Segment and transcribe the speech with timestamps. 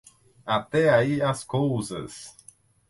[0.47, 2.35] Até aí as cousas.